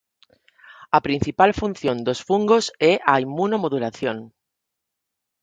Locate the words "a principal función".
0.97-1.97